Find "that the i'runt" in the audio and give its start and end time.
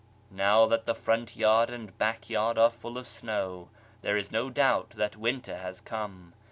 0.65-1.37